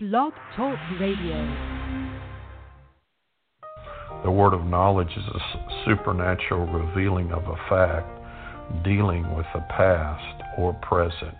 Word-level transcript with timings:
Blog 0.00 0.32
Talk 0.54 0.78
Radio. 1.00 1.34
The 4.22 4.30
word 4.30 4.54
of 4.54 4.64
knowledge 4.64 5.10
is 5.10 5.24
a 5.24 5.84
supernatural 5.84 6.66
revealing 6.66 7.32
of 7.32 7.42
a 7.42 7.56
fact 7.68 8.84
dealing 8.84 9.24
with 9.34 9.46
the 9.52 9.60
past 9.70 10.40
or 10.56 10.72
present. 10.74 11.34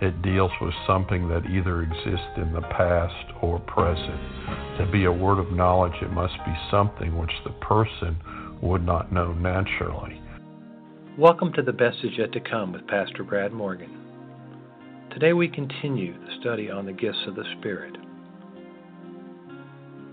It 0.00 0.22
deals 0.22 0.52
with 0.62 0.72
something 0.86 1.28
that 1.28 1.44
either 1.44 1.82
exists 1.82 2.32
in 2.38 2.54
the 2.54 2.62
past 2.62 3.34
or 3.42 3.60
present. 3.60 4.78
To 4.78 4.88
be 4.90 5.04
a 5.04 5.12
word 5.12 5.38
of 5.38 5.52
knowledge, 5.52 6.00
it 6.00 6.10
must 6.10 6.38
be 6.46 6.54
something 6.70 7.18
which 7.18 7.32
the 7.44 7.52
person 7.60 8.16
would 8.62 8.86
not 8.86 9.12
know 9.12 9.34
naturally. 9.34 10.18
Welcome 11.18 11.52
to 11.56 11.62
the 11.62 11.74
Best 11.74 11.98
Is 12.04 12.12
Yet 12.16 12.32
to 12.32 12.40
Come 12.40 12.72
with 12.72 12.86
Pastor 12.86 13.22
Brad 13.22 13.52
Morgan. 13.52 14.07
Today 15.12 15.32
we 15.32 15.48
continue 15.48 16.12
the 16.12 16.40
study 16.40 16.70
on 16.70 16.84
the 16.84 16.92
gifts 16.92 17.18
of 17.26 17.34
the 17.34 17.44
Spirit. 17.58 17.96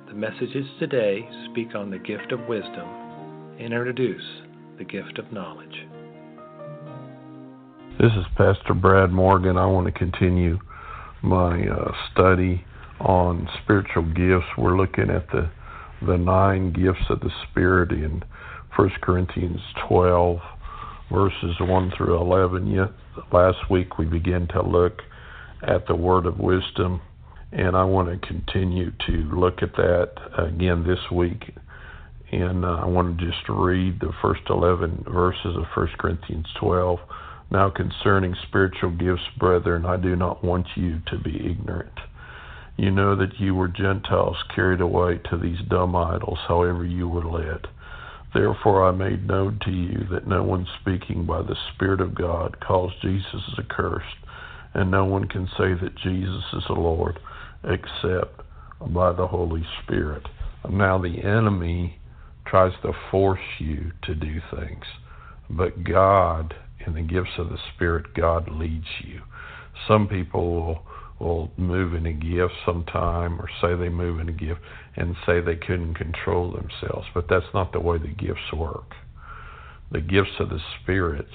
The 0.07 0.13
messages 0.13 0.65
today 0.79 1.29
speak 1.51 1.75
on 1.75 1.91
the 1.91 1.99
gift 1.99 2.31
of 2.31 2.39
wisdom 2.47 2.87
and 3.59 3.73
introduce 3.73 4.23
the 4.77 4.85
gift 4.85 5.19
of 5.19 5.31
knowledge. 5.33 5.85
This 7.99 8.11
is 8.13 8.25
Pastor 8.37 8.73
Brad 8.73 9.11
Morgan. 9.11 9.57
I 9.57 9.65
want 9.65 9.85
to 9.85 9.91
continue 9.91 10.59
my 11.21 11.67
uh, 11.67 11.91
study 12.11 12.63
on 13.01 13.49
spiritual 13.63 14.03
gifts. 14.03 14.47
We're 14.57 14.77
looking 14.77 15.09
at 15.09 15.27
the 15.31 15.51
the 16.05 16.17
nine 16.17 16.71
gifts 16.71 17.09
of 17.09 17.19
the 17.19 17.31
Spirit 17.49 17.91
in 17.91 18.23
1 18.75 18.91
Corinthians 19.01 19.61
12, 19.87 20.39
verses 21.11 21.55
1 21.59 21.93
through 21.95 22.19
11. 22.19 22.67
Yet 22.67 22.89
last 23.31 23.69
week 23.69 23.97
we 23.97 24.05
began 24.05 24.47
to 24.49 24.61
look 24.61 25.01
at 25.61 25.87
the 25.87 25.95
word 25.95 26.25
of 26.25 26.39
wisdom, 26.39 27.01
and 27.51 27.75
I 27.75 27.83
want 27.83 28.09
to 28.09 28.27
continue 28.27 28.91
to 29.07 29.11
look 29.11 29.61
at 29.61 29.75
that 29.75 30.11
again 30.37 30.85
this 30.85 31.11
week. 31.11 31.55
And 32.31 32.65
uh, 32.65 32.79
I 32.81 32.85
want 32.85 33.19
to 33.19 33.25
just 33.25 33.47
read 33.47 33.99
the 33.99 34.11
first 34.21 34.41
11 34.49 35.05
verses 35.07 35.55
of 35.55 35.63
1 35.75 35.87
Corinthians 35.97 36.47
12. 36.59 36.99
Now 37.51 37.69
concerning 37.69 38.35
spiritual 38.47 38.91
gifts, 38.91 39.23
brethren, 39.37 39.85
I 39.85 39.97
do 39.97 40.15
not 40.15 40.43
want 40.43 40.67
you 40.75 41.01
to 41.07 41.17
be 41.19 41.35
ignorant. 41.35 41.93
You 42.77 42.91
know 42.91 43.15
that 43.15 43.39
you 43.39 43.55
were 43.55 43.69
Gentiles 43.69 44.35
carried 44.53 44.81
away 44.81 45.19
to 45.29 45.37
these 45.37 45.59
dumb 45.69 45.95
idols, 45.95 46.39
however 46.47 46.83
you 46.83 47.07
were 47.07 47.23
led. 47.23 47.67
Therefore 48.35 48.83
I 48.83 48.91
made 48.91 49.25
known 49.25 49.59
to 49.63 49.71
you 49.71 50.05
that 50.11 50.27
no 50.27 50.43
one 50.43 50.67
speaking 50.81 51.25
by 51.25 51.41
the 51.41 51.55
Spirit 51.73 52.01
of 52.01 52.13
God 52.13 52.59
calls 52.59 52.91
Jesus 53.01 53.41
accursed, 53.57 54.17
and 54.73 54.91
no 54.91 55.05
one 55.05 55.29
can 55.29 55.47
say 55.57 55.73
that 55.73 55.95
Jesus 56.03 56.43
is 56.51 56.63
the 56.67 56.73
Lord 56.73 57.17
except 57.63 58.41
by 58.87 59.13
the 59.13 59.25
Holy 59.25 59.65
Spirit. 59.81 60.27
Now 60.69 60.97
the 60.97 61.23
enemy 61.23 61.97
tries 62.45 62.73
to 62.81 62.91
force 63.09 63.39
you 63.57 63.93
to 64.03 64.13
do 64.13 64.41
things, 64.53 64.83
but 65.49 65.85
God 65.85 66.53
in 66.85 66.93
the 66.93 67.01
gifts 67.01 67.37
of 67.37 67.47
the 67.47 67.57
Spirit, 67.73 68.13
God 68.15 68.49
leads 68.51 68.85
you. 69.01 69.21
Some 69.87 70.09
people 70.09 70.53
will, 70.53 70.83
will 71.19 71.49
move 71.57 71.93
in 71.93 72.05
a 72.05 72.13
gift 72.13 72.53
sometime 72.65 73.39
or 73.39 73.47
say 73.61 73.75
they 73.75 73.89
move 73.89 74.19
in 74.19 74.29
a 74.29 74.33
gift 74.33 74.59
and 74.95 75.15
say 75.25 75.39
they 75.39 75.55
couldn't 75.55 75.95
control 75.95 76.51
themselves, 76.51 77.07
but 77.13 77.27
that's 77.29 77.45
not 77.53 77.71
the 77.71 77.79
way 77.79 77.97
the 77.97 78.07
gifts 78.07 78.51
work. 78.53 78.91
The 79.91 80.01
gifts 80.01 80.39
of 80.39 80.49
the 80.49 80.59
Spirit, 80.81 81.27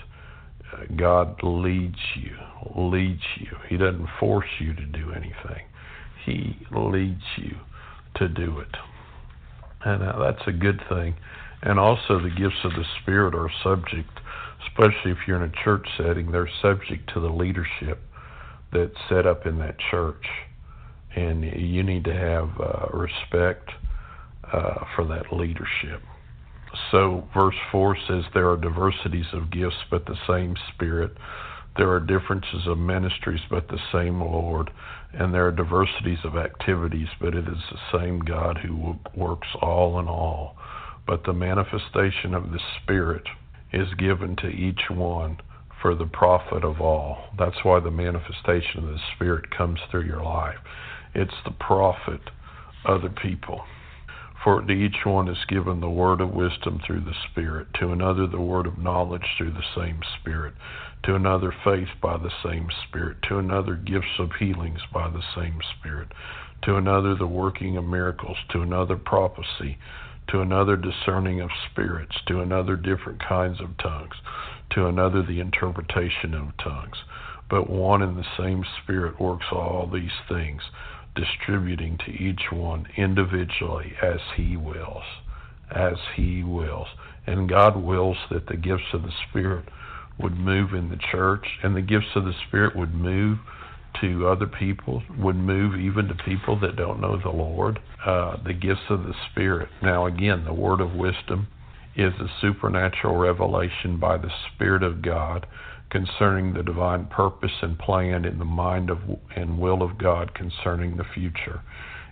uh, 0.73 0.85
God 0.97 1.41
leads 1.43 1.99
you, 2.17 2.37
leads 2.77 3.23
you. 3.39 3.57
He 3.69 3.77
doesn't 3.77 4.09
force 4.19 4.49
you 4.59 4.75
to 4.75 4.85
do 4.85 5.13
anything, 5.13 5.65
He 6.25 6.59
leads 6.71 7.23
you 7.37 7.57
to 8.17 8.29
do 8.29 8.59
it. 8.59 8.77
And 9.83 10.03
uh, 10.03 10.19
that's 10.19 10.47
a 10.47 10.53
good 10.53 10.83
thing. 10.91 11.15
And 11.63 11.79
also, 11.79 12.21
the 12.21 12.31
gifts 12.31 12.65
of 12.65 12.73
the 12.73 12.85
Spirit 13.03 13.35
are 13.35 13.51
subject 13.63 14.11
especially 14.69 15.11
if 15.11 15.19
you're 15.27 15.43
in 15.43 15.51
a 15.51 15.65
church 15.65 15.87
setting, 15.97 16.31
they're 16.31 16.51
subject 16.63 17.13
to 17.15 17.21
the 17.21 17.29
leadership 17.29 17.99
that's 18.73 18.97
set 19.09 19.27
up 19.27 19.47
in 19.47 19.59
that 19.59 19.77
church. 19.91 20.25
And 21.15 21.45
you 21.45 21.83
need 21.83 22.05
to 22.05 22.15
have 22.15 22.51
uh, 22.61 22.97
respect 22.97 23.71
uh, 24.53 24.85
for 24.95 25.05
that 25.07 25.33
leadership. 25.33 26.03
So, 26.93 27.29
verse 27.35 27.57
4 27.73 27.97
says, 28.09 28.25
There 28.33 28.49
are 28.49 28.57
diversities 28.57 29.27
of 29.33 29.51
gifts, 29.51 29.77
but 29.91 30.07
the 30.07 30.17
same 30.29 30.55
Spirit. 30.75 31.13
There 31.77 31.91
are 31.91 32.01
differences 32.01 32.67
of 32.67 32.79
ministries, 32.79 33.41
but 33.51 33.69
the 33.69 33.81
same 33.93 34.21
Lord. 34.21 34.71
And 35.13 35.35
there 35.35 35.47
are 35.47 35.53
diversities 35.53 36.19
of 36.25 36.37
activities, 36.37 37.09
but 37.21 37.35
it 37.35 37.49
is 37.49 37.59
the 37.71 37.99
same 37.99 38.21
God 38.21 38.59
who 38.59 38.97
works 39.17 39.49
all 39.61 39.99
in 39.99 40.07
all. 40.07 40.57
But 41.07 41.25
the 41.25 41.33
manifestation 41.33 42.35
of 42.35 42.53
the 42.53 42.61
Spirit 42.83 43.25
is 43.73 43.89
given 43.99 44.37
to 44.37 44.49
each 44.49 44.83
one 44.91 45.39
for 45.81 45.95
the 45.95 46.07
profit 46.07 46.65
of 46.65 46.81
all. 46.81 47.29
That's 47.39 47.65
why 47.65 47.81
the 47.81 47.91
manifestation 47.91 48.85
of 48.85 48.85
the 48.85 48.99
Spirit 49.15 49.51
comes 49.57 49.79
through 49.91 50.05
your 50.05 50.23
life. 50.23 50.59
It's 51.15 51.35
the 51.45 51.53
profit 51.53 52.21
of 52.85 53.03
other 53.03 53.11
people. 53.11 53.63
For 54.43 54.63
to 54.63 54.73
each 54.73 55.05
one 55.05 55.29
is 55.29 55.45
given 55.49 55.81
the 55.81 55.91
word 55.91 56.21
of 56.21 56.31
wisdom 56.31 56.81
through 56.87 57.01
the 57.01 57.15
Spirit, 57.31 57.69
to 57.79 57.93
another 57.93 58.27
the 58.27 58.41
word 58.41 58.67
of 58.67 58.79
knowledge 58.79 59.27
through 59.37 59.53
the 59.53 59.65
same 59.77 60.01
Spirit, 60.21 60.55
to 61.05 61.15
another 61.15 61.55
faith 61.63 61.89
by 62.01 62.17
the 62.17 62.33
same 62.43 62.69
Spirit, 62.89 63.19
to 63.29 63.39
another 63.39 63.75
gifts 63.75 64.19
of 64.19 64.31
healings 64.39 64.81
by 64.95 65.11
the 65.11 65.23
same 65.37 65.59
Spirit, 65.79 66.09
to 66.63 66.77
another 66.77 67.15
the 67.15 67.27
working 67.27 67.77
of 67.77 67.85
miracles, 67.85 68.39
to 68.51 68.63
another 68.63 68.97
prophecy 68.97 69.79
to 70.31 70.41
another 70.41 70.77
discerning 70.77 71.41
of 71.41 71.51
spirits, 71.71 72.15
to 72.29 72.41
another 72.41 72.77
different 72.77 73.21
kinds 73.27 73.61
of 73.61 73.77
tongues, 73.79 74.15
to 74.71 74.87
another 74.87 75.23
the 75.23 75.41
interpretation 75.41 76.35
of 76.35 76.57
tongues. 76.63 76.97
But 77.49 77.69
one 77.69 78.03
and 78.03 78.17
the 78.17 78.27
same 78.39 78.65
Spirit 78.83 79.21
works 79.21 79.47
all 79.51 79.91
these 79.93 80.11
things, 80.29 80.63
distributing 81.15 81.99
to 82.07 82.13
each 82.13 82.53
one 82.53 82.87
individually 82.97 83.95
as 84.03 84.21
He 84.37 84.57
wills. 84.57 85.03
As 85.71 85.97
He 86.15 86.43
wills. 86.45 86.89
And 87.27 87.49
God 87.49 87.77
wills 87.77 88.17
that 88.31 88.47
the 88.47 88.57
gifts 88.57 88.93
of 88.93 89.03
the 89.03 89.13
Spirit 89.29 89.67
would 90.19 90.37
move 90.37 90.75
in 90.75 90.91
the 90.91 90.99
church, 91.11 91.47
and 91.63 91.75
the 91.75 91.83
gifts 91.83 92.15
of 92.15 92.25
the 92.25 92.35
Spirit 92.47 92.77
would 92.77 92.95
move 92.95 93.39
to 94.01 94.29
other 94.29 94.47
people, 94.47 95.03
would 95.19 95.37
move 95.37 95.75
even 95.75 96.07
to 96.09 96.15
people 96.15 96.59
that 96.61 96.77
don't 96.77 97.01
know 97.01 97.19
the 97.21 97.31
Lord. 97.31 97.81
Uh, 98.05 98.37
the 98.45 98.53
gifts 98.53 98.89
of 98.89 99.03
the 99.03 99.15
Spirit. 99.31 99.69
Now, 99.83 100.07
again, 100.07 100.45
the 100.45 100.55
word 100.55 100.81
of 100.81 100.95
wisdom 100.95 101.49
is 101.97 102.13
a 102.21 102.29
supernatural 102.41 103.17
revelation 103.17 103.99
by 103.99 104.17
the 104.17 104.31
Spirit 104.55 104.83
of 104.83 105.03
God 105.03 105.47
concerning 105.91 106.55
the 106.55 106.63
divine 106.63 107.07
purpose 107.07 107.51
and 107.63 107.79
plan 107.79 108.25
in 108.25 108.39
the 108.39 108.45
mind 108.45 108.91
of 108.91 108.99
and 109.35 109.59
will 109.59 109.83
of 109.83 109.99
God 109.99 110.35
concerning 110.35 110.97
the 110.97 111.05
future. 111.15 111.63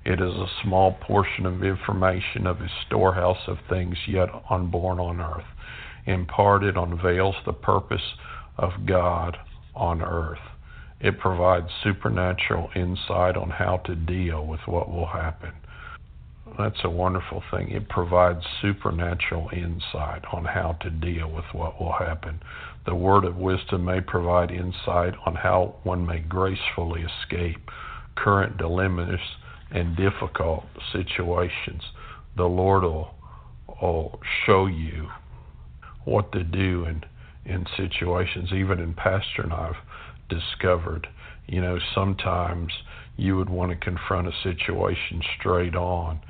It 0.05 0.21
is 0.21 0.35
a 0.35 0.51
small 0.63 0.93
portion 0.93 1.47
of 1.47 1.63
information 1.63 2.47
of 2.47 2.59
his 2.59 2.71
storehouse 2.87 3.47
of 3.47 3.59
things 3.69 3.97
yet 4.07 4.29
unborn 4.51 4.99
on 4.99 5.21
earth. 5.21 5.47
Imparted 6.07 6.77
unveils 6.77 7.37
the 7.45 7.53
purpose 7.53 8.15
of 8.57 8.87
God 8.87 9.37
on 9.75 10.03
earth. 10.03 10.39
It 11.01 11.19
provides 11.19 11.69
supernatural 11.85 12.71
insight 12.75 13.37
on 13.37 13.51
how 13.51 13.77
to 13.87 13.95
deal 13.95 14.45
with 14.45 14.61
what 14.67 14.91
will 14.91 15.07
happen. 15.07 15.53
That's 16.59 16.83
a 16.83 16.91
wonderful 16.91 17.45
thing. 17.53 17.71
It 17.71 17.89
provides 17.89 18.45
supernatural 18.61 19.49
insight 19.53 20.25
on 20.33 20.45
how 20.45 20.73
to 20.81 20.91
deal 20.91 21.31
with 21.31 21.45
what 21.53 21.81
will 21.81 21.93
happen. 21.93 22.41
The 22.85 22.97
word 22.97 23.25
of 23.25 23.37
wisdom 23.37 23.85
may 23.85 24.01
provide 24.01 24.51
insight 24.51 25.15
on 25.25 25.37
how 25.37 25.77
one 25.85 26.05
may 26.05 26.19
gracefully 26.19 27.03
escape 27.03 27.71
current 28.17 28.59
dilemmas 28.59 29.21
and 29.71 29.97
difficult 29.97 30.65
situations. 30.93 31.83
The 32.37 32.47
Lord 32.47 32.83
will, 32.83 33.15
will 33.81 34.21
show 34.45 34.67
you 34.67 35.11
what 36.05 36.33
to 36.33 36.43
do 36.43 36.87
in, 36.87 37.05
in 37.45 37.67
situations. 37.77 38.51
Even 38.53 38.81
in 38.81 38.95
Pastor 38.95 39.43
and 39.43 39.53
I've 39.53 39.77
discovered. 40.29 41.07
You 41.47 41.61
know, 41.61 41.79
sometimes 41.95 42.73
you 43.17 43.37
would 43.37 43.49
want 43.49 43.71
to 43.71 43.77
confront 43.77 44.27
a 44.27 44.33
situation 44.43 45.23
straight 45.39 45.77
on 45.77 46.21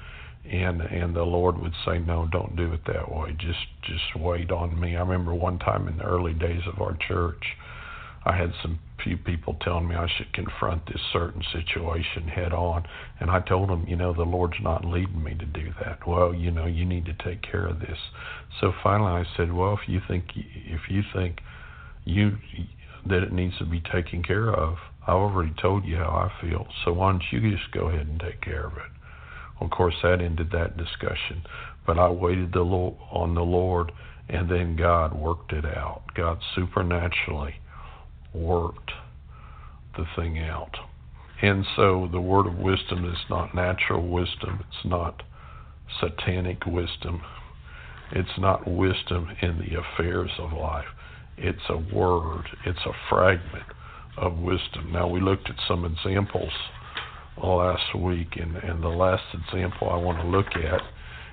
and 0.51 0.81
and 0.81 1.15
the 1.15 1.23
Lord 1.23 1.59
would 1.59 1.75
say, 1.85 1.99
No, 1.99 2.27
don't 2.31 2.57
do 2.57 2.73
it 2.73 2.81
that 2.87 3.11
way. 3.11 3.33
Just 3.39 3.67
just 3.83 4.17
wait 4.17 4.51
on 4.51 4.79
me. 4.79 4.97
I 4.97 5.01
remember 5.01 5.35
one 5.35 5.59
time 5.59 5.89
in 5.89 5.99
the 5.99 6.05
early 6.05 6.35
days 6.35 6.63
of 6.73 6.81
our 6.81 6.97
church, 7.07 7.43
I 8.25 8.37
had 8.37 8.53
some 8.63 8.79
few 9.03 9.17
people 9.17 9.57
telling 9.61 9.89
me 9.89 9.95
I 9.95 10.09
should 10.17 10.33
confront 10.33 10.87
this 10.87 11.01
certain 11.13 11.43
situation 11.53 12.29
head 12.29 12.53
on, 12.53 12.85
and 13.21 13.31
I 13.31 13.41
told 13.41 13.69
them, 13.69 13.87
you 13.87 13.97
know, 13.97 14.13
the 14.13 14.23
Lord's 14.23 14.61
not 14.61 14.85
leading 14.85 15.23
me 15.23 15.35
to 15.35 15.47
do 15.47 15.73
that. 15.81 16.07
Well, 16.07 16.35
you 16.35 16.51
know, 16.51 16.67
you 16.67 16.85
need 16.85 17.05
to 17.07 17.15
take 17.25 17.43
care 17.43 17.67
of 17.67 17.81
this. 17.81 17.99
So 18.61 18.73
finally, 18.83 19.13
I 19.13 19.25
said, 19.37 19.53
well, 19.53 19.79
if 19.81 19.89
you 19.89 20.01
think 20.09 20.25
if 20.35 20.91
you 20.91 21.03
think 21.15 21.41
you 22.05 22.39
that 23.07 23.23
it 23.23 23.33
needs 23.33 23.57
to 23.59 23.65
be 23.65 23.81
taken 23.93 24.23
care 24.23 24.53
of, 24.53 24.77
I've 25.07 25.15
already 25.15 25.55
told 25.61 25.85
you 25.85 25.97
how 25.97 26.31
I 26.31 26.43
feel, 26.43 26.67
so 26.85 26.93
why 26.93 27.13
don't 27.13 27.23
you 27.31 27.57
just 27.57 27.71
go 27.73 27.89
ahead 27.89 28.07
and 28.07 28.21
take 28.21 28.41
care 28.41 28.67
of 28.67 28.73
it? 28.73 28.98
Of 29.61 29.71
course, 29.71 29.95
that 30.03 30.21
ended 30.21 30.51
that 30.53 30.77
discussion. 30.77 31.43
But 31.87 31.99
I 31.99 32.09
waited 32.11 32.53
the 32.53 32.63
Lord, 32.63 32.97
on 33.11 33.35
the 33.35 33.43
Lord, 33.43 33.93
and 34.29 34.49
then 34.51 34.77
God 34.77 35.19
worked 35.19 35.53
it 35.53 35.65
out. 35.65 36.03
God 36.15 36.39
supernaturally 36.55 37.57
worked 38.35 38.93
the 39.97 40.05
thing 40.17 40.39
out. 40.39 40.77
And 41.41 41.65
so 41.77 42.09
the 42.11 42.21
word 42.21 42.47
of 42.47 42.59
wisdom 42.59 43.05
is 43.05 43.19
not 43.31 43.55
natural 43.55 44.07
wisdom, 44.07 44.65
it's 44.69 44.85
not 44.85 45.23
satanic 46.01 46.67
wisdom, 46.67 47.23
it's 48.13 48.39
not 48.39 48.67
wisdom 48.67 49.29
in 49.41 49.59
the 49.59 49.79
affairs 49.79 50.31
of 50.39 50.53
life. 50.53 50.87
It's 51.37 51.63
a 51.69 51.77
word, 51.77 52.45
it's 52.67 52.85
a 52.85 52.93
fragment 53.09 53.67
of 54.17 54.39
wisdom. 54.39 54.91
Now, 54.93 55.07
we 55.07 55.21
looked 55.21 55.49
at 55.49 55.57
some 55.69 55.85
examples 55.85 56.53
last 57.43 57.95
week, 57.95 58.37
and, 58.37 58.57
and 58.57 58.83
the 58.83 58.89
last 58.89 59.25
example 59.35 59.89
I 59.91 59.97
want 59.97 60.21
to 60.21 60.27
look 60.27 60.49
at 60.57 60.83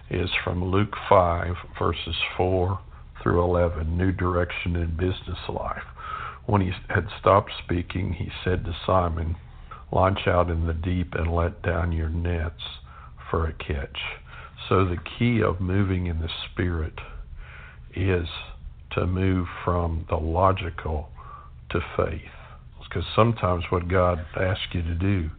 is 0.10 0.30
from 0.44 0.64
Luke 0.64 0.96
5, 1.10 1.56
verses 1.80 2.16
4 2.38 2.80
through 3.22 3.44
11, 3.44 3.98
New 3.98 4.12
Direction 4.12 4.76
in 4.76 4.92
Business 4.92 5.40
Life. 5.50 5.84
When 6.46 6.62
he 6.62 6.72
had 6.90 7.08
stopped 7.20 7.52
speaking, 7.64 8.14
he 8.14 8.30
said 8.44 8.66
to 8.66 8.76
Simon, 8.86 9.36
Launch 9.92 10.28
out 10.28 10.50
in 10.50 10.68
the 10.68 10.74
deep 10.74 11.14
and 11.14 11.34
let 11.34 11.62
down 11.62 11.92
your 11.92 12.10
nets 12.10 12.62
for 13.30 13.48
a 13.48 13.54
catch. 13.54 13.98
So, 14.68 14.86
the 14.86 14.98
key 15.18 15.42
of 15.42 15.62
moving 15.62 16.08
in 16.08 16.20
the 16.20 16.30
Spirit 16.52 17.00
is 17.96 18.28
to 18.92 19.06
move 19.06 19.48
from 19.64 20.06
the 20.10 20.18
logical 20.18 21.10
to 21.70 21.80
faith. 21.96 22.22
Because 22.84 23.06
sometimes 23.16 23.66
what 23.70 23.88
God 23.88 24.26
asks 24.36 24.74
you 24.74 24.82
to 24.82 24.96
do 24.96 25.30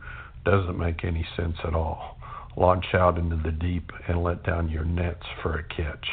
doesn't 0.46 0.78
make 0.78 1.04
any 1.04 1.26
sense 1.36 1.56
at 1.64 1.74
all. 1.74 2.16
Launch 2.56 2.86
out 2.94 3.18
into 3.18 3.36
the 3.36 3.52
deep 3.52 3.90
and 4.08 4.22
let 4.22 4.44
down 4.44 4.70
your 4.70 4.84
nets 4.84 5.26
for 5.42 5.58
a 5.58 5.64
catch. 5.64 6.06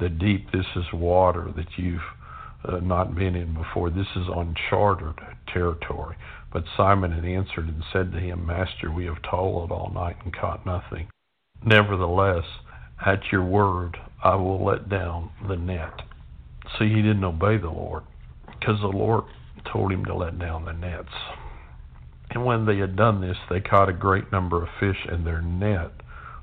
The 0.00 0.08
deep, 0.08 0.50
this 0.50 0.66
is 0.74 0.92
water 0.92 1.52
that 1.54 1.68
you've 1.76 2.00
uh, 2.64 2.78
not 2.78 3.14
been 3.14 3.36
in 3.36 3.54
before. 3.54 3.90
This 3.90 4.08
is 4.16 4.26
uncharted 4.34 5.14
territory. 5.52 6.16
But 6.52 6.64
Simon 6.76 7.12
had 7.12 7.24
answered 7.24 7.68
and 7.68 7.84
said 7.92 8.12
to 8.12 8.18
him, 8.18 8.46
Master, 8.46 8.90
we 8.90 9.04
have 9.04 9.22
toiled 9.22 9.70
all 9.70 9.92
night 9.94 10.16
and 10.24 10.34
caught 10.34 10.66
nothing. 10.66 11.08
Nevertheless, 11.64 12.44
at 13.04 13.20
your 13.30 13.44
word, 13.44 13.96
I 14.24 14.34
will 14.34 14.64
let 14.64 14.88
down 14.88 15.30
the 15.46 15.56
net. 15.56 16.02
See, 16.78 16.88
he 16.88 17.02
didn't 17.02 17.24
obey 17.24 17.58
the 17.58 17.70
Lord 17.70 18.04
because 18.58 18.80
the 18.80 18.88
Lord 18.88 19.24
told 19.70 19.92
him 19.92 20.04
to 20.06 20.14
let 20.14 20.38
down 20.38 20.64
the 20.64 20.72
nets. 20.72 21.12
And 22.34 22.46
when 22.46 22.64
they 22.64 22.78
had 22.78 22.96
done 22.96 23.20
this, 23.20 23.36
they 23.50 23.60
caught 23.60 23.90
a 23.90 23.92
great 23.92 24.32
number 24.32 24.62
of 24.62 24.68
fish, 24.80 25.06
and 25.06 25.26
their 25.26 25.42
net 25.42 25.90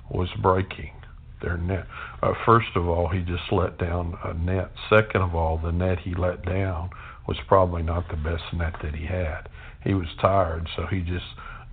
was 0.10 0.30
breaking. 0.42 0.94
Their 1.42 1.58
net. 1.58 1.88
Uh, 2.22 2.34
first 2.46 2.76
of 2.76 2.88
all, 2.88 3.08
he 3.08 3.22
just 3.22 3.52
let 3.52 3.78
down 3.78 4.18
a 4.24 4.34
net. 4.34 4.72
Second 4.90 5.22
of 5.22 5.34
all, 5.34 5.58
the 5.58 5.72
net 5.72 6.00
he 6.00 6.14
let 6.14 6.46
down 6.46 6.90
was 7.28 7.38
probably 7.48 7.82
not 7.82 8.10
the 8.10 8.18
best 8.18 8.44
net 8.54 8.76
that 8.84 8.94
he 8.94 9.06
had. 9.06 9.50
He 9.84 9.94
was 9.94 10.08
tired, 10.22 10.68
so 10.76 10.86
he 10.86 11.02
just 11.02 11.26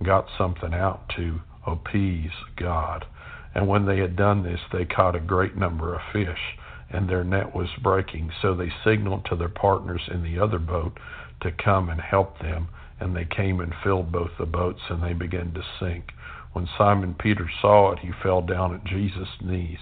got 0.03 0.27
something 0.37 0.73
out 0.73 1.09
to 1.17 1.41
appease 1.65 2.31
God. 2.55 3.05
And 3.53 3.67
when 3.67 3.85
they 3.85 3.99
had 3.99 4.15
done 4.15 4.43
this, 4.43 4.61
they 4.71 4.85
caught 4.85 5.15
a 5.15 5.19
great 5.19 5.57
number 5.57 5.93
of 5.93 6.01
fish, 6.13 6.57
and 6.89 7.09
their 7.09 7.23
net 7.23 7.53
was 7.53 7.69
breaking. 7.83 8.31
So 8.41 8.55
they 8.55 8.71
signaled 8.83 9.25
to 9.25 9.35
their 9.35 9.49
partners 9.49 10.01
in 10.09 10.23
the 10.23 10.39
other 10.39 10.59
boat 10.59 10.97
to 11.41 11.51
come 11.51 11.89
and 11.89 11.99
help 11.99 12.39
them, 12.39 12.69
and 12.99 13.15
they 13.15 13.25
came 13.25 13.59
and 13.59 13.73
filled 13.83 14.11
both 14.11 14.31
the 14.37 14.45
boats, 14.45 14.81
and 14.89 15.03
they 15.03 15.13
began 15.13 15.53
to 15.53 15.63
sink. 15.79 16.11
When 16.53 16.67
Simon 16.77 17.13
Peter 17.13 17.49
saw 17.61 17.91
it, 17.91 17.99
he 17.99 18.11
fell 18.23 18.41
down 18.41 18.73
at 18.73 18.83
Jesus' 18.83 19.41
knees, 19.41 19.79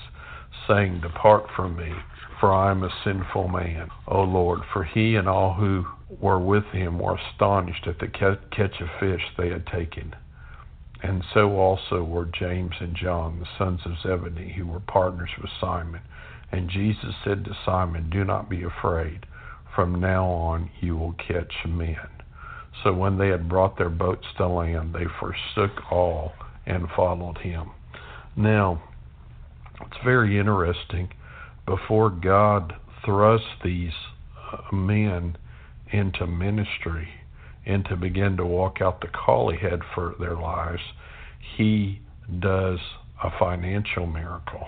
saying, 0.68 1.02
Depart 1.02 1.46
from 1.56 1.78
me, 1.78 1.94
for 2.40 2.54
I 2.54 2.72
am 2.72 2.84
a 2.84 2.90
sinful 3.04 3.48
man, 3.48 3.90
O 4.08 4.24
Lord. 4.24 4.62
For 4.74 4.84
he 4.84 5.16
and 5.16 5.28
all 5.28 5.54
who 5.54 5.86
were 6.20 6.40
with 6.40 6.66
him 6.66 7.00
were 7.00 7.16
astonished 7.16 7.88
at 7.88 8.00
the 8.00 8.08
catch 8.08 8.82
of 8.82 8.90
fish 9.00 9.22
they 9.38 9.50
had 9.50 9.66
taken. 9.68 10.16
And 11.02 11.24
so 11.34 11.58
also 11.58 12.04
were 12.04 12.26
James 12.26 12.76
and 12.80 12.96
John, 12.96 13.40
the 13.40 13.48
sons 13.58 13.82
of 13.86 14.00
Zebedee, 14.02 14.54
who 14.54 14.66
were 14.68 14.80
partners 14.80 15.30
with 15.42 15.52
Simon. 15.62 16.02
And 16.52 16.70
Jesus 16.70 17.16
said 17.24 17.46
to 17.46 17.56
Simon, 17.66 18.10
Do 18.10 18.24
not 18.24 18.50
be 18.50 18.64
afraid. 18.64 19.26
From 19.76 20.00
now 20.00 20.26
on 20.26 20.70
you 20.80 20.96
will 20.98 21.14
catch 21.14 21.54
men. 21.66 22.15
So 22.84 22.94
when 22.94 23.18
they 23.18 23.30
had 23.30 23.50
brought 23.50 23.78
their 23.78 23.90
boats 23.90 24.26
to 24.38 24.48
land, 24.48 24.94
they 24.94 25.06
forsook 25.20 25.92
all 25.92 26.34
and 26.66 26.88
followed 26.96 27.38
him. 27.40 27.72
Now, 28.36 28.82
it's 29.82 29.98
very 30.04 30.40
interesting. 30.40 31.10
Before 31.66 32.10
God 32.10 32.74
thrust 33.04 33.46
these 33.64 33.94
uh, 34.52 34.76
men 34.76 35.38
into 35.92 36.28
ministry 36.28 37.08
and 37.66 37.86
to 37.86 37.96
begin 37.96 38.38
to 38.38 38.46
walk 38.46 38.82
out 38.82 39.02
the 39.02 39.08
call 39.08 39.52
he 39.52 39.58
had 39.58 39.82
for 39.94 40.16
their 40.20 40.36
lives, 40.36 40.82
he 41.58 42.02
does 42.40 42.80
a 43.24 43.30
financial 43.40 44.06
miracle 44.06 44.68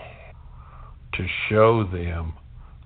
to 1.14 1.26
show 1.50 1.84
them 1.84 2.34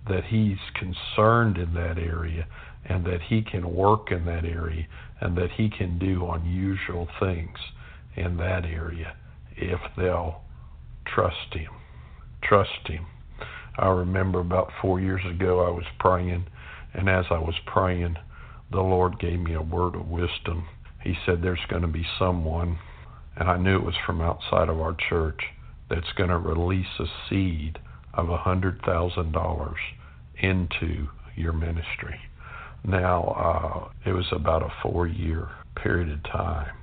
that 0.08 0.26
he's 0.26 0.58
concerned 0.76 1.58
in 1.58 1.74
that 1.74 1.98
area 1.98 2.48
and 2.86 3.06
that 3.06 3.22
he 3.30 3.42
can 3.42 3.76
work 3.76 4.12
in 4.12 4.26
that 4.26 4.46
area 4.46 4.88
and 5.20 5.38
that 5.38 5.52
he 5.52 5.70
can 5.70 6.00
do 6.00 6.28
unusual 6.32 7.08
things 7.20 7.58
in 8.16 8.38
that 8.38 8.66
area 8.66 9.16
if 9.56 9.80
they'll 9.98 10.42
trust 11.06 11.54
him. 11.54 11.72
Trust 12.44 12.88
him. 12.88 13.06
I 13.78 13.88
remember 13.90 14.40
about 14.40 14.72
four 14.82 15.00
years 15.00 15.22
ago 15.30 15.66
I 15.66 15.70
was 15.70 15.86
praying, 16.00 16.46
and 16.94 17.10
as 17.10 17.26
I 17.30 17.38
was 17.38 17.56
praying, 17.66 18.18
the 18.72 18.82
Lord 18.82 19.20
gave 19.20 19.40
me 19.40 19.54
a 19.54 19.62
word 19.62 19.96
of 19.96 20.08
wisdom. 20.08 20.68
He 21.04 21.16
said, 21.26 21.42
There's 21.42 21.60
going 21.70 21.82
to 21.84 21.88
be 21.88 22.06
someone, 22.20 22.80
and 23.36 23.50
I 23.50 23.58
knew 23.58 23.76
it 23.76 23.86
was 23.86 23.96
from 24.06 24.22
outside 24.22 24.70
of 24.70 24.80
our 24.80 24.96
church, 25.10 25.42
that's 25.90 26.12
going 26.18 26.30
to 26.30 26.38
release 26.38 27.00
a 27.00 27.06
seed 27.30 27.80
of 28.14 28.30
a 28.30 28.38
$100,000 28.40 29.74
into 30.42 31.08
your 31.36 31.54
ministry. 31.54 32.20
Now, 32.84 33.92
uh, 34.06 34.10
it 34.10 34.14
was 34.14 34.28
about 34.32 34.64
a 34.64 34.70
four 34.82 35.08
year 35.08 35.50
period 35.76 36.12
of 36.12 36.24
time. 36.24 36.76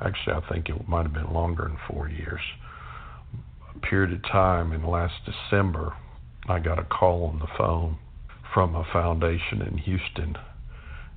Actually, 0.00 0.34
I 0.36 0.52
think 0.52 0.68
it 0.68 0.88
might 0.88 1.02
have 1.02 1.14
been 1.14 1.32
longer 1.32 1.64
than 1.64 1.78
four 1.88 2.08
years. 2.08 2.40
A 3.74 3.78
period 3.80 4.12
of 4.12 4.22
time 4.30 4.72
in 4.72 4.86
last 4.86 5.14
December, 5.24 5.94
I 6.48 6.58
got 6.58 6.78
a 6.78 6.84
call 6.84 7.26
on 7.26 7.38
the 7.38 7.48
phone 7.58 7.98
from 8.54 8.74
a 8.74 8.84
foundation 8.92 9.62
in 9.62 9.78
Houston 9.78 10.36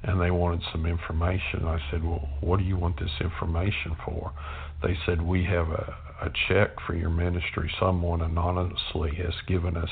and 0.04 0.22
they 0.22 0.32
wanted 0.32 0.62
some 0.72 0.86
information. 0.86 1.66
I 1.66 1.80
said, 1.92 2.04
Well, 2.04 2.28
what 2.42 2.60
do 2.60 2.66
you 2.66 2.78
want 2.78 3.00
this 3.00 3.12
information 3.20 3.96
for? 4.06 4.32
They 4.82 4.98
said, 5.06 5.22
We 5.22 5.44
have 5.46 5.70
a, 5.70 5.96
a 6.22 6.32
check 6.48 6.70
for 6.88 6.96
your 6.96 7.10
ministry. 7.10 7.72
Someone 7.80 8.22
anonymously 8.22 9.16
has 9.16 9.34
given 9.48 9.76
us 9.76 9.90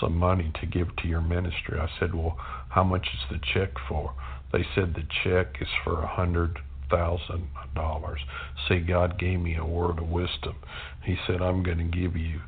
some 0.00 0.16
money 0.16 0.52
to 0.60 0.66
give 0.66 0.94
to 0.96 1.08
your 1.08 1.20
ministry. 1.20 1.78
I 1.78 1.88
said, 1.98 2.14
Well, 2.14 2.36
how 2.68 2.84
much 2.84 3.06
is 3.12 3.20
the 3.30 3.40
check 3.54 3.70
for? 3.88 4.14
They 4.52 4.64
said 4.74 4.94
the 4.94 5.06
check 5.24 5.56
is 5.60 5.68
for 5.84 6.02
a 6.02 6.06
hundred 6.06 6.58
thousand 6.90 7.48
dollars. 7.74 8.20
See, 8.68 8.80
God 8.80 9.18
gave 9.18 9.40
me 9.40 9.56
a 9.56 9.64
word 9.64 9.98
of 9.98 10.08
wisdom. 10.08 10.56
He 11.04 11.16
said, 11.26 11.42
I'm 11.42 11.62
going 11.62 11.78
to 11.78 11.84
give 11.84 12.16
you 12.16 12.40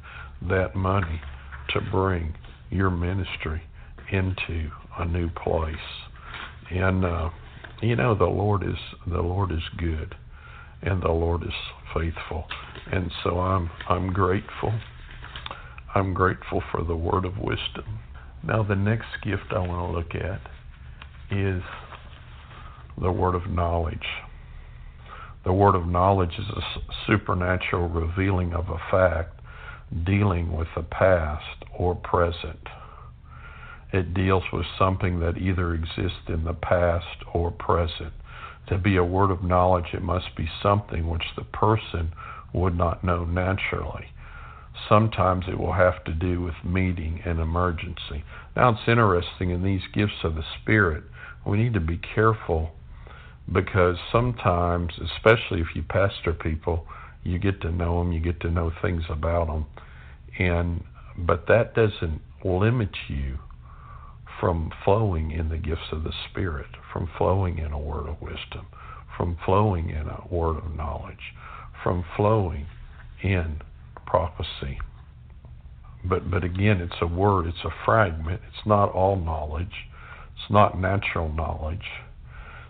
that 0.49 0.75
money 0.75 1.20
to 1.70 1.80
bring 1.90 2.35
your 2.70 2.90
ministry 2.90 3.62
into 4.11 4.70
a 4.99 5.04
new 5.04 5.28
place. 5.30 5.75
And 6.70 7.04
uh, 7.04 7.30
you 7.82 7.97
know, 7.97 8.14
the 8.14 8.25
Lord 8.25 8.62
is 8.62 8.78
the 9.06 9.23
Lord 9.23 9.52
is 9.52 9.62
good, 9.78 10.14
and 10.82 11.02
the 11.02 11.09
Lord 11.12 11.42
is 11.42 11.54
faithful, 11.94 12.44
and 12.92 13.11
so 13.25 13.38
I'm 13.40 13.70
I'm 13.88 14.12
grateful. 14.12 14.73
I'm 15.92 16.14
grateful 16.14 16.62
for 16.70 16.85
the 16.85 16.97
word 16.97 17.25
of 17.25 17.38
wisdom. 17.38 17.99
Now, 18.44 18.62
the 18.62 18.76
next 18.76 19.09
gift 19.25 19.52
I 19.52 19.59
want 19.59 19.92
to 19.92 19.99
look 19.99 20.14
at 20.14 20.40
is 21.30 21.62
the 23.00 23.11
word 23.11 23.35
of 23.35 23.50
knowledge. 23.50 24.06
The 25.44 25.52
word 25.52 25.75
of 25.75 25.87
knowledge 25.87 26.38
is 26.38 26.47
a 26.49 26.61
supernatural 27.06 27.88
revealing 27.88 28.52
of 28.54 28.68
a 28.68 28.78
fact 28.90 29.40
dealing 30.04 30.56
with 30.56 30.68
the 30.76 30.82
past 30.82 31.64
or 31.76 31.97
present. 31.97 32.68
It 33.92 34.14
deals 34.14 34.44
with 34.52 34.66
something 34.78 35.18
that 35.20 35.38
either 35.38 35.75
exists 35.75 36.28
in 36.28 36.44
the 36.44 36.54
past 36.54 37.25
or 37.35 37.50
present. 37.50 38.12
To 38.68 38.78
be 38.78 38.97
a 38.97 39.04
word 39.04 39.32
of 39.32 39.42
knowledge, 39.42 39.92
it 39.92 40.02
must 40.02 40.37
be 40.37 40.49
something 40.62 41.09
which 41.09 41.25
the 41.37 41.42
person 41.42 42.12
would 42.52 42.78
not 42.78 43.02
know 43.02 43.25
naturally. 43.25 44.06
Sometimes 44.88 45.44
it 45.49 45.58
will 45.58 45.72
have 45.72 46.02
to 46.04 46.12
do 46.12 46.40
with 46.40 46.54
meeting 46.64 47.20
an 47.25 47.38
emergency. 47.38 48.25
Now, 48.56 48.70
it's 48.70 48.88
interesting 48.88 49.50
in 49.50 49.62
these 49.62 49.82
gifts 49.92 50.25
of 50.25 50.34
the 50.34 50.44
Spirit, 50.60 51.04
we 51.46 51.56
need 51.56 51.75
to 51.75 51.80
be 51.80 51.99
careful 52.14 52.72
because 53.50 53.96
sometimes, 54.12 54.92
especially 54.99 55.60
if 55.60 55.75
you 55.75 55.82
pastor 55.82 56.32
people, 56.32 56.87
you 57.22 57.38
get 57.38 57.60
to 57.62 57.70
know 57.70 57.99
them, 57.99 58.12
you 58.12 58.20
get 58.20 58.40
to 58.40 58.50
know 58.50 58.70
things 58.82 59.04
about 59.08 59.46
them, 59.46 59.66
and 60.38 60.84
but 61.16 61.46
that 61.49 61.75
doesn't 61.75 62.20
limit 62.44 62.90
you 63.08 63.38
from 64.38 64.70
flowing 64.84 65.30
in 65.30 65.49
the 65.49 65.58
gifts 65.58 65.92
of 65.92 66.04
the 66.04 66.12
Spirit, 66.30 66.68
from 66.92 67.10
flowing 67.18 67.58
in 67.58 67.72
a 67.72 67.78
word 67.78 68.08
of 68.08 68.20
wisdom, 68.22 68.66
from 69.16 69.37
flowing 69.44 69.90
in 69.90 70.08
a 70.08 70.25
word 70.30 70.56
of 70.56 70.75
knowledge, 70.75 71.34
from 71.82 72.04
flowing 72.16 72.66
in 73.22 73.60
prophecy. 74.07 74.78
But 76.04 76.30
but 76.30 76.45
again, 76.45 76.80
it's 76.80 77.00
a 77.00 77.07
word, 77.07 77.47
it's 77.47 77.64
a 77.64 77.85
fragment. 77.85 78.40
It's 78.49 78.66
not 78.66 78.92
all 78.92 79.16
knowledge. 79.16 79.88
It's 80.35 80.50
not 80.50 80.80
natural 80.80 81.33
knowledge. 81.33 81.87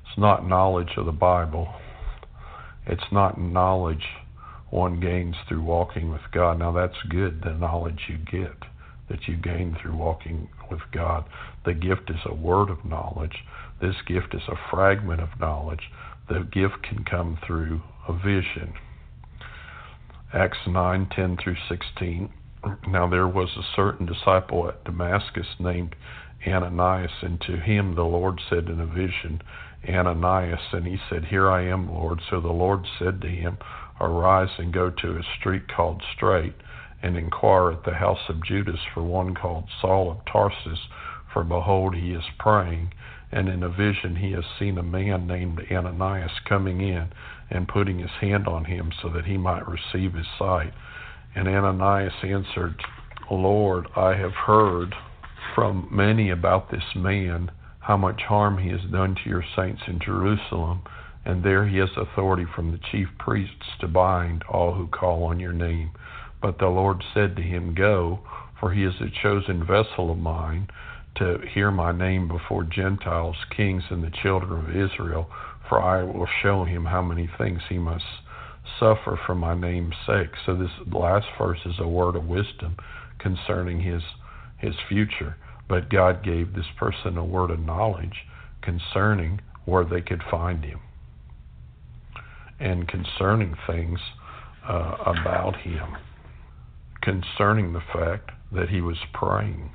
It's 0.03 0.19
not 0.19 0.47
knowledge 0.47 0.91
of 0.97 1.07
the 1.07 1.13
Bible. 1.13 1.69
It's 2.87 3.13
not 3.13 3.41
knowledge 3.41 4.05
one 4.71 5.01
gains 5.01 5.37
through 5.49 5.63
walking 5.63 6.11
with 6.11 6.23
God. 6.33 6.59
Now 6.59 6.73
that's 6.73 7.03
good, 7.09 7.43
the 7.45 7.53
knowledge 7.53 8.01
you 8.09 8.19
get 8.19 8.57
that 9.09 9.27
you 9.27 9.37
gain 9.37 9.77
through 9.81 9.97
walking 9.97 10.49
with 10.71 10.81
God. 10.93 11.25
The 11.65 11.75
gift 11.75 12.09
is 12.09 12.21
a 12.25 12.35
word 12.35 12.71
of 12.71 12.85
knowledge. 12.85 13.45
This 13.81 13.97
gift 14.07 14.35
is 14.35 14.43
a 14.49 14.71
fragment 14.71 15.21
of 15.21 15.29
knowledge. 15.41 15.91
The 16.29 16.49
gift 16.53 16.85
can 16.89 17.05
come 17.05 17.39
through 17.45 17.83
a 18.09 18.13
vision. 18.13 18.75
Acts 20.33 20.59
9 20.65 21.09
10 21.09 21.39
through 21.39 21.57
16. 21.69 22.31
Now 22.87 23.09
there 23.09 23.27
was 23.27 23.49
a 23.57 23.75
certain 23.75 24.07
disciple 24.07 24.69
at 24.69 24.85
Damascus 24.85 25.57
named 25.59 25.97
Ananias, 26.47 27.11
and 27.23 27.41
to 27.41 27.57
him 27.57 27.97
the 27.97 28.05
Lord 28.05 28.41
said 28.49 28.69
in 28.69 28.79
a 28.79 28.87
vision, 28.87 29.43
Ananias, 29.89 30.73
and 30.73 30.87
he 30.87 30.99
said, 31.09 31.25
Here 31.25 31.51
I 31.51 31.63
am, 31.63 31.91
Lord. 31.91 32.21
So 32.31 32.41
the 32.41 32.53
Lord 32.53 32.87
said 32.97 33.21
to 33.23 33.29
him, 33.29 33.59
Arise 34.01 34.57
and 34.59 34.73
go 34.73 34.89
to 34.89 35.17
a 35.17 35.23
street 35.41 35.67
called 35.67 36.01
Straight, 36.15 36.55
and 37.03 37.17
inquire 37.17 37.73
at 37.73 37.85
the 37.85 37.95
house 37.95 38.29
of 38.29 38.45
Judas 38.45 38.81
for 38.95 39.03
one 39.03 39.35
called 39.35 39.65
Saul 39.81 40.13
of 40.13 40.25
Tarsus, 40.31 40.87
for 41.33 41.43
behold, 41.43 41.97
he 41.97 42.13
is 42.13 42.25
praying. 42.39 42.93
And 43.33 43.49
in 43.49 43.65
a 43.65 43.69
vision 43.69 44.15
he 44.15 44.31
has 44.33 44.45
seen 44.61 44.79
a 44.79 44.83
man 44.83 45.27
named 45.27 45.61
Ananias 45.73 46.39
coming 46.49 46.81
in 46.81 47.11
and 47.51 47.69
putting 47.69 47.99
his 47.99 48.11
hand 48.21 48.47
on 48.47 48.65
him 48.65 48.93
so 49.03 49.09
that 49.11 49.25
he 49.25 49.37
might 49.37 49.67
receive 49.67 50.15
his 50.15 50.27
sight. 50.39 50.73
And 51.35 51.49
Ananias 51.49 52.13
answered, 52.23 52.81
Lord, 53.31 53.87
I 53.97 54.17
have 54.17 54.33
heard 54.33 54.95
from 55.55 55.89
many 55.91 56.31
about 56.31 56.71
this 56.71 56.95
man, 56.95 57.51
how 57.81 57.97
much 57.97 58.23
harm 58.23 58.59
he 58.59 58.71
has 58.71 58.81
done 58.91 59.15
to 59.17 59.29
your 59.29 59.45
saints 59.57 59.83
in 59.87 60.01
Jerusalem, 60.01 60.83
and 61.25 61.43
there 61.43 61.67
he 61.67 61.79
has 61.79 61.91
authority 61.97 62.47
from 62.55 62.73
the 62.73 62.81
chief 62.91 63.09
priests 63.19 63.67
to 63.81 63.89
bind 63.89 64.43
all 64.49 64.75
who 64.75 64.87
call 64.87 65.25
on 65.25 65.41
your 65.41 65.53
name. 65.53 65.91
But 66.41 66.59
the 66.59 66.69
Lord 66.69 67.03
said 67.15 67.37
to 67.37 67.43
him, 67.43 67.75
Go, 67.75 68.21
for 68.59 68.73
he 68.73 68.85
is 68.85 68.95
a 69.01 69.11
chosen 69.23 69.65
vessel 69.65 70.11
of 70.11 70.19
mine 70.19 70.69
to 71.17 71.39
hear 71.53 71.71
my 71.71 71.93
name 71.93 72.29
before 72.29 72.65
Gentiles, 72.65 73.37
kings, 73.55 73.83
and 73.91 74.03
the 74.03 74.13
children 74.23 74.65
of 74.65 74.71
Israel, 74.71 75.29
for 75.71 75.81
I 75.81 76.03
will 76.03 76.29
show 76.43 76.65
him 76.65 76.85
how 76.85 77.01
many 77.01 77.31
things 77.39 77.61
he 77.69 77.79
must 77.79 78.05
suffer 78.79 79.19
for 79.25 79.35
my 79.35 79.55
name's 79.55 79.95
sake. 80.07 80.31
So 80.45 80.57
this 80.57 80.71
last 80.93 81.27
verse 81.39 81.61
is 81.65 81.77
a 81.79 81.89
word 81.89 82.17
of 82.17 82.27
wisdom 82.27 82.77
concerning 83.19 83.81
his 83.81 84.03
his 84.59 84.75
future. 84.89 85.37
But 85.69 85.89
God 85.89 86.25
gave 86.25 86.53
this 86.53 86.67
person 86.77 87.17
a 87.17 87.25
word 87.25 87.51
of 87.51 87.61
knowledge 87.61 88.27
concerning 88.61 89.41
where 89.65 89.85
they 89.85 90.01
could 90.01 90.23
find 90.29 90.65
him 90.65 90.81
and 92.59 92.89
concerning 92.89 93.55
things 93.67 94.01
uh, 94.69 94.97
about 95.07 95.57
him, 95.57 95.97
concerning 97.01 97.73
the 97.73 97.81
fact 97.93 98.33
that 98.53 98.69
he 98.69 98.81
was 98.81 98.99
praying. 99.15 99.71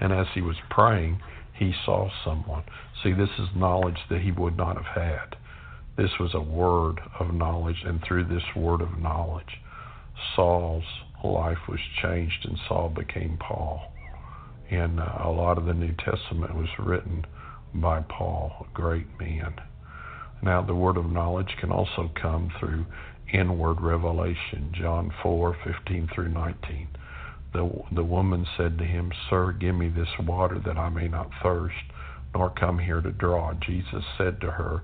And 0.00 0.12
as 0.12 0.26
he 0.34 0.40
was 0.40 0.56
praying, 0.70 1.20
he 1.58 1.72
saw 1.84 2.08
someone. 2.24 2.64
See, 3.02 3.12
this 3.12 3.30
is 3.38 3.48
knowledge 3.56 3.98
that 4.10 4.20
he 4.20 4.32
would 4.32 4.56
not 4.56 4.76
have 4.76 4.94
had. 4.94 5.36
This 5.96 6.10
was 6.20 6.34
a 6.34 6.40
word 6.40 7.00
of 7.18 7.32
knowledge, 7.32 7.82
and 7.84 8.02
through 8.02 8.24
this 8.24 8.42
word 8.54 8.82
of 8.82 8.98
knowledge, 8.98 9.60
Saul's 10.34 10.84
life 11.24 11.68
was 11.68 11.80
changed, 12.02 12.44
and 12.44 12.58
Saul 12.68 12.90
became 12.90 13.38
Paul. 13.38 13.92
And 14.70 15.00
uh, 15.00 15.18
a 15.24 15.30
lot 15.30 15.58
of 15.58 15.64
the 15.64 15.74
New 15.74 15.94
Testament 15.94 16.54
was 16.54 16.68
written 16.78 17.24
by 17.74 18.00
Paul, 18.00 18.66
a 18.68 18.74
great 18.74 19.06
man. 19.18 19.54
Now, 20.42 20.62
the 20.62 20.74
word 20.74 20.96
of 20.96 21.10
knowledge 21.10 21.56
can 21.60 21.70
also 21.70 22.10
come 22.20 22.52
through 22.60 22.84
inward 23.32 23.80
revelation. 23.80 24.72
John 24.72 25.12
4:15 25.22 26.14
through 26.14 26.28
19. 26.28 26.88
The, 27.56 27.70
the 27.90 28.04
woman 28.04 28.46
said 28.58 28.76
to 28.76 28.84
him, 28.84 29.10
Sir, 29.30 29.50
give 29.52 29.74
me 29.74 29.88
this 29.88 30.18
water 30.18 30.58
that 30.66 30.76
I 30.76 30.90
may 30.90 31.08
not 31.08 31.30
thirst, 31.42 31.74
nor 32.34 32.50
come 32.50 32.78
here 32.78 33.00
to 33.00 33.10
draw. 33.10 33.54
Jesus 33.54 34.04
said 34.18 34.42
to 34.42 34.50
her, 34.50 34.82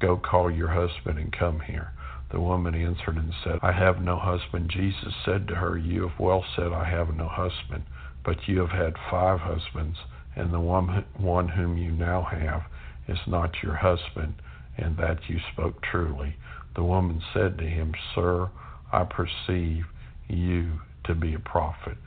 Go 0.00 0.16
call 0.16 0.50
your 0.50 0.68
husband 0.68 1.18
and 1.18 1.30
come 1.30 1.60
here. 1.60 1.92
The 2.30 2.40
woman 2.40 2.74
answered 2.74 3.18
and 3.18 3.34
said, 3.44 3.58
I 3.60 3.72
have 3.72 4.00
no 4.00 4.18
husband. 4.18 4.70
Jesus 4.70 5.12
said 5.22 5.46
to 5.48 5.56
her, 5.56 5.76
You 5.76 6.08
have 6.08 6.18
well 6.18 6.42
said, 6.56 6.72
I 6.72 6.88
have 6.88 7.14
no 7.14 7.28
husband, 7.28 7.84
but 8.24 8.48
you 8.48 8.58
have 8.60 8.70
had 8.70 8.94
five 9.10 9.40
husbands, 9.40 9.98
and 10.34 10.50
the 10.50 10.60
one, 10.60 11.04
one 11.18 11.48
whom 11.48 11.76
you 11.76 11.90
now 11.90 12.22
have 12.22 12.62
is 13.06 13.20
not 13.26 13.62
your 13.62 13.74
husband, 13.74 14.36
and 14.78 14.96
that 14.96 15.28
you 15.28 15.40
spoke 15.52 15.82
truly. 15.82 16.36
The 16.74 16.84
woman 16.84 17.20
said 17.34 17.58
to 17.58 17.64
him, 17.64 17.92
Sir, 18.14 18.48
I 18.90 19.04
perceive 19.04 19.84
you 20.26 20.80
to 21.04 21.14
be 21.14 21.34
a 21.34 21.38
prophet. 21.38 21.98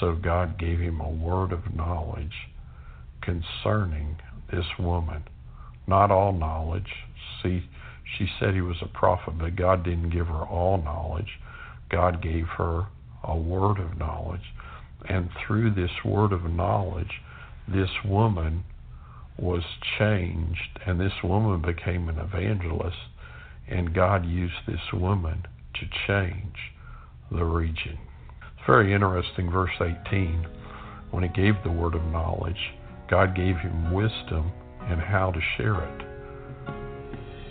So 0.00 0.14
God 0.14 0.58
gave 0.58 0.78
him 0.78 1.00
a 1.00 1.08
word 1.08 1.52
of 1.52 1.74
knowledge 1.74 2.48
concerning 3.20 4.16
this 4.50 4.66
woman. 4.78 5.24
Not 5.86 6.10
all 6.10 6.32
knowledge. 6.32 6.92
See, 7.42 7.68
she 8.18 8.28
said 8.38 8.54
he 8.54 8.60
was 8.60 8.82
a 8.82 8.86
prophet, 8.86 9.38
but 9.38 9.56
God 9.56 9.84
didn't 9.84 10.10
give 10.10 10.26
her 10.26 10.44
all 10.44 10.80
knowledge. 10.82 11.38
God 11.90 12.22
gave 12.22 12.46
her 12.58 12.86
a 13.24 13.36
word 13.36 13.78
of 13.78 13.98
knowledge. 13.98 14.54
And 15.08 15.30
through 15.46 15.74
this 15.74 15.90
word 16.04 16.32
of 16.32 16.44
knowledge, 16.44 17.20
this 17.68 17.90
woman 18.04 18.64
was 19.38 19.62
changed, 19.98 20.78
and 20.86 21.00
this 21.00 21.22
woman 21.24 21.62
became 21.62 22.08
an 22.08 22.18
evangelist, 22.18 22.96
and 23.68 23.94
God 23.94 24.26
used 24.26 24.66
this 24.66 24.92
woman 24.92 25.46
to 25.74 25.86
change 26.06 26.56
the 27.30 27.44
region. 27.44 27.98
Very 28.66 28.94
interesting, 28.94 29.50
verse 29.50 29.70
18. 29.80 30.46
When 31.10 31.22
he 31.24 31.28
gave 31.30 31.54
the 31.64 31.70
word 31.70 31.94
of 31.94 32.04
knowledge, 32.04 32.72
God 33.10 33.34
gave 33.34 33.56
him 33.56 33.92
wisdom 33.92 34.52
and 34.82 35.00
how 35.00 35.32
to 35.32 35.40
share 35.56 35.82
it. 35.82 36.06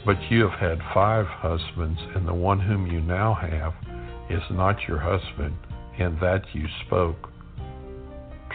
But 0.05 0.17
you 0.31 0.47
have 0.47 0.59
had 0.59 0.79
five 0.93 1.25
husbands, 1.27 1.99
and 2.15 2.27
the 2.27 2.33
one 2.33 2.59
whom 2.59 2.87
you 2.87 3.01
now 3.01 3.33
have 3.33 3.73
is 4.29 4.41
not 4.49 4.77
your 4.87 4.99
husband, 4.99 5.55
and 5.99 6.19
that 6.19 6.43
you 6.53 6.65
spoke 6.85 7.29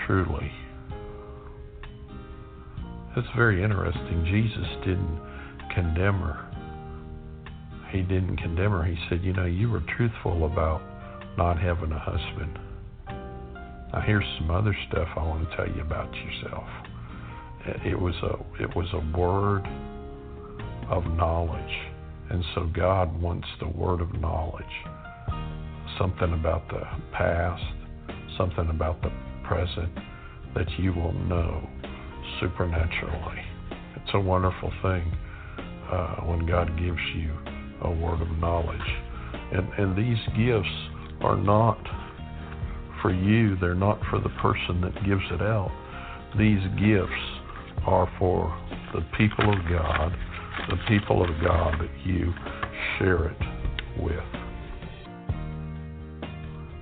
truly. 0.06 0.50
That's 3.14 3.28
very 3.36 3.62
interesting. 3.62 4.24
Jesus 4.24 4.68
didn't 4.84 5.20
condemn 5.74 6.20
her. 6.20 6.42
He 7.90 8.02
didn't 8.02 8.38
condemn 8.38 8.72
her. 8.72 8.84
He 8.84 8.96
said, 9.08 9.22
You 9.22 9.32
know, 9.32 9.46
you 9.46 9.70
were 9.70 9.82
truthful 9.96 10.46
about 10.46 10.82
not 11.36 11.60
having 11.60 11.92
a 11.92 11.98
husband. 11.98 12.58
Now 13.92 14.02
here's 14.04 14.24
some 14.38 14.50
other 14.50 14.76
stuff 14.88 15.08
I 15.16 15.22
want 15.22 15.48
to 15.48 15.56
tell 15.56 15.68
you 15.68 15.80
about 15.82 16.12
yourself. 16.14 16.68
It 17.84 17.98
was 17.98 18.14
a 18.22 18.62
it 18.62 18.74
was 18.76 18.86
a 18.92 19.18
word 19.18 19.66
of 20.88 21.04
knowledge. 21.16 21.76
And 22.30 22.44
so 22.54 22.66
God 22.74 23.20
wants 23.20 23.46
the 23.60 23.68
word 23.68 24.00
of 24.00 24.12
knowledge. 24.20 24.64
Something 25.98 26.32
about 26.32 26.68
the 26.68 26.82
past, 27.12 27.62
something 28.36 28.68
about 28.68 29.00
the 29.02 29.12
present 29.44 29.92
that 30.54 30.66
you 30.78 30.92
will 30.92 31.12
know 31.12 31.68
supernaturally. 32.40 33.42
It's 33.70 34.14
a 34.14 34.20
wonderful 34.20 34.72
thing 34.82 35.12
uh, 35.90 36.16
when 36.22 36.46
God 36.46 36.76
gives 36.78 36.98
you 37.14 37.32
a 37.82 37.90
word 37.90 38.20
of 38.20 38.28
knowledge. 38.38 38.80
And, 39.52 39.68
and 39.78 39.96
these 39.96 40.18
gifts 40.36 40.95
are 41.26 41.36
not 41.36 41.78
for 43.02 43.12
you, 43.12 43.56
they're 43.56 43.74
not 43.74 43.98
for 44.10 44.20
the 44.20 44.28
person 44.40 44.80
that 44.80 44.94
gives 45.04 45.24
it 45.32 45.42
out. 45.42 45.72
These 46.38 46.62
gifts 46.78 47.12
are 47.84 48.08
for 48.18 48.56
the 48.94 49.00
people 49.18 49.52
of 49.52 49.58
God, 49.68 50.16
the 50.70 50.76
people 50.88 51.22
of 51.22 51.30
God 51.42 51.74
that 51.80 52.06
you 52.06 52.32
share 52.98 53.26
it 53.26 53.38
with. 54.00 54.24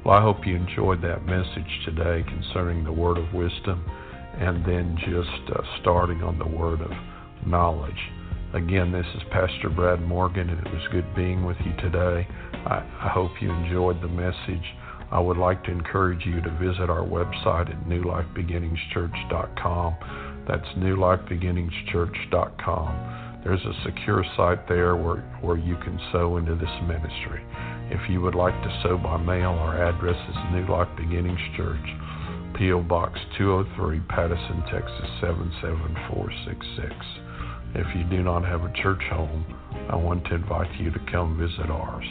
Well, 0.04 0.18
I 0.18 0.20
hope 0.20 0.46
you 0.46 0.56
enjoyed 0.56 1.00
that 1.02 1.24
message 1.24 1.80
today 1.86 2.22
concerning 2.28 2.84
the 2.84 2.92
word 2.92 3.16
of 3.16 3.32
wisdom 3.32 3.82
and 4.38 4.62
then 4.66 4.98
just 4.98 5.56
uh, 5.56 5.62
starting 5.80 6.22
on 6.22 6.38
the 6.38 6.46
word 6.46 6.82
of 6.82 6.90
knowledge. 7.46 7.92
Again, 8.54 8.90
this 8.92 9.06
is 9.16 9.22
Pastor 9.32 9.68
Brad 9.68 10.00
Morgan, 10.00 10.48
and 10.48 10.64
it 10.64 10.72
was 10.72 10.86
good 10.92 11.12
being 11.16 11.44
with 11.44 11.56
you 11.66 11.72
today. 11.82 12.24
I, 12.64 12.86
I 13.02 13.08
hope 13.08 13.32
you 13.42 13.50
enjoyed 13.50 14.00
the 14.00 14.06
message. 14.06 14.62
I 15.10 15.18
would 15.18 15.38
like 15.38 15.64
to 15.64 15.72
encourage 15.72 16.24
you 16.24 16.40
to 16.40 16.50
visit 16.62 16.88
our 16.88 17.02
website 17.02 17.68
at 17.68 17.84
newlifebeginningschurch.com. 17.88 20.44
That's 20.46 20.68
newlifebeginningschurch.com. 20.78 23.40
There's 23.42 23.64
a 23.64 23.74
secure 23.84 24.24
site 24.36 24.68
there 24.68 24.94
where, 24.94 25.22
where 25.40 25.58
you 25.58 25.74
can 25.82 25.98
sow 26.12 26.36
into 26.36 26.54
this 26.54 26.70
ministry. 26.86 27.42
If 27.90 28.08
you 28.08 28.20
would 28.20 28.36
like 28.36 28.54
to 28.54 28.80
sow 28.84 28.98
by 28.98 29.16
mail, 29.16 29.50
our 29.50 29.82
address 29.82 30.30
is 30.30 30.36
New 30.52 30.68
Life 30.70 30.90
Beginnings 30.96 31.40
Church, 31.56 31.84
P.O. 32.56 32.82
Box 32.82 33.18
203, 33.36 33.98
Pattison, 34.08 34.62
Texas 34.70 35.10
77466. 35.20 37.33
If 37.74 37.86
you 37.96 38.04
do 38.04 38.22
not 38.22 38.44
have 38.44 38.62
a 38.62 38.72
church 38.82 39.02
home, 39.10 39.44
I 39.90 39.96
want 39.96 40.24
to 40.26 40.36
invite 40.36 40.72
you 40.78 40.92
to 40.92 41.00
come 41.10 41.36
visit 41.36 41.68
ours. 41.68 42.06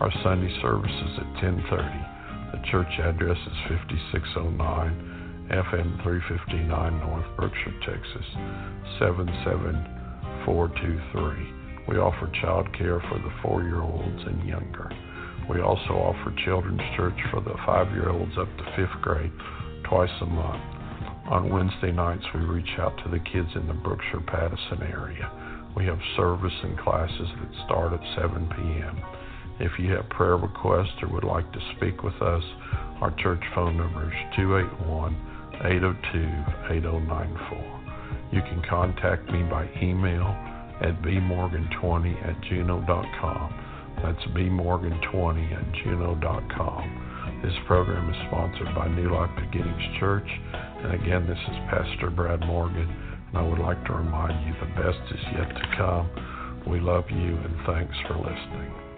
Our 0.00 0.10
Sunday 0.24 0.48
service 0.62 0.90
is 0.90 1.18
at 1.18 1.26
1030. 1.44 1.84
The 2.56 2.62
church 2.70 2.88
address 2.98 3.36
is 3.36 3.52
5609 3.68 5.12
FM 5.52 6.02
359 6.02 6.98
North 7.04 7.28
Brookshire, 7.36 7.76
Texas 7.84 8.24
77423. 8.98 11.86
We 11.88 11.98
offer 12.00 12.32
child 12.40 12.72
care 12.72 13.00
for 13.12 13.18
the 13.20 13.32
four 13.42 13.62
year 13.64 13.82
olds 13.82 14.22
and 14.24 14.48
younger. 14.48 14.88
We 15.50 15.60
also 15.60 15.92
offer 15.92 16.32
children's 16.42 16.80
church 16.96 17.20
for 17.30 17.42
the 17.42 17.52
five 17.66 17.92
year 17.92 18.08
olds 18.08 18.38
up 18.38 18.48
to 18.48 18.64
fifth 18.76 18.98
grade 19.02 19.32
twice 19.84 20.22
a 20.22 20.26
month. 20.26 20.71
On 21.32 21.48
Wednesday 21.48 21.92
nights, 21.92 22.26
we 22.34 22.40
reach 22.40 22.78
out 22.78 22.94
to 23.02 23.08
the 23.08 23.18
kids 23.18 23.48
in 23.54 23.66
the 23.66 23.72
Brookshire 23.72 24.20
Pattison 24.20 24.82
area. 24.82 25.32
We 25.74 25.86
have 25.86 25.98
service 26.14 26.52
and 26.62 26.78
classes 26.78 27.26
that 27.40 27.64
start 27.64 27.94
at 27.94 28.20
7 28.20 28.48
p.m. 28.54 29.00
If 29.58 29.78
you 29.78 29.92
have 29.92 30.06
prayer 30.10 30.36
requests 30.36 30.92
or 31.00 31.08
would 31.08 31.24
like 31.24 31.50
to 31.50 31.58
speak 31.74 32.02
with 32.02 32.20
us, 32.20 32.44
our 33.00 33.14
church 33.16 33.40
phone 33.54 33.78
number 33.78 34.12
is 34.12 34.36
281 34.36 35.16
802 35.64 36.18
8094. 36.68 37.80
You 38.30 38.42
can 38.42 38.60
contact 38.68 39.24
me 39.32 39.42
by 39.44 39.70
email 39.80 40.36
at 40.84 41.00
bmorgan20 41.00 42.28
at 42.28 42.36
gmail.com. 42.42 43.48
That's 44.02 44.24
bmorgan20 44.36 45.52
at 45.56 45.72
gmail.com. 45.80 47.11
This 47.42 47.54
program 47.66 48.08
is 48.08 48.16
sponsored 48.28 48.72
by 48.72 48.86
New 48.86 49.12
Life 49.12 49.30
Beginnings 49.34 49.98
Church. 49.98 50.28
And 50.54 50.94
again, 50.94 51.26
this 51.26 51.38
is 51.38 51.56
Pastor 51.68 52.08
Brad 52.08 52.38
Morgan. 52.46 52.88
And 53.28 53.36
I 53.36 53.42
would 53.42 53.58
like 53.58 53.84
to 53.86 53.94
remind 53.94 54.46
you 54.46 54.54
the 54.60 54.70
best 54.80 55.02
is 55.10 55.20
yet 55.34 55.48
to 55.48 55.76
come. 55.76 56.62
We 56.70 56.78
love 56.78 57.04
you 57.10 57.36
and 57.36 57.56
thanks 57.66 57.96
for 58.06 58.14
listening. 58.14 58.91